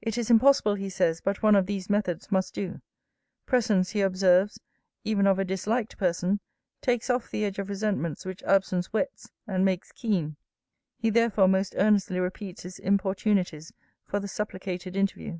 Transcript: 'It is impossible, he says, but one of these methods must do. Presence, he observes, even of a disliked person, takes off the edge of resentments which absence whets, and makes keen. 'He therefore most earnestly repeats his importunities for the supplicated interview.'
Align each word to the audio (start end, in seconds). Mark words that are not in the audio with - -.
'It 0.00 0.16
is 0.16 0.30
impossible, 0.30 0.76
he 0.76 0.88
says, 0.88 1.20
but 1.20 1.42
one 1.42 1.54
of 1.54 1.66
these 1.66 1.90
methods 1.90 2.32
must 2.32 2.54
do. 2.54 2.80
Presence, 3.44 3.90
he 3.90 4.00
observes, 4.00 4.58
even 5.04 5.26
of 5.26 5.38
a 5.38 5.44
disliked 5.44 5.98
person, 5.98 6.40
takes 6.80 7.10
off 7.10 7.30
the 7.30 7.44
edge 7.44 7.58
of 7.58 7.68
resentments 7.68 8.24
which 8.24 8.42
absence 8.44 8.86
whets, 8.86 9.30
and 9.46 9.66
makes 9.66 9.92
keen. 9.92 10.36
'He 10.96 11.10
therefore 11.10 11.48
most 11.48 11.74
earnestly 11.76 12.18
repeats 12.18 12.62
his 12.62 12.78
importunities 12.78 13.70
for 14.06 14.18
the 14.20 14.26
supplicated 14.28 14.96
interview.' 14.96 15.38